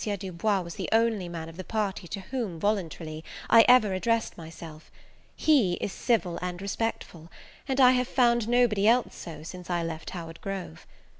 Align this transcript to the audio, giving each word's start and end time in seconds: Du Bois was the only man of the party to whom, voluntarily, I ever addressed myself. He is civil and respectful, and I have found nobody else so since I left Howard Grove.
Du 0.17 0.31
Bois 0.31 0.61
was 0.61 0.77
the 0.77 0.89
only 0.91 1.29
man 1.29 1.47
of 1.47 1.57
the 1.57 1.63
party 1.63 2.07
to 2.07 2.21
whom, 2.21 2.59
voluntarily, 2.59 3.23
I 3.51 3.63
ever 3.67 3.93
addressed 3.93 4.35
myself. 4.35 4.89
He 5.35 5.73
is 5.73 5.93
civil 5.93 6.39
and 6.41 6.59
respectful, 6.59 7.31
and 7.67 7.79
I 7.79 7.91
have 7.91 8.07
found 8.07 8.47
nobody 8.49 8.87
else 8.87 9.13
so 9.15 9.43
since 9.43 9.69
I 9.69 9.83
left 9.83 10.09
Howard 10.09 10.41
Grove. 10.41 10.87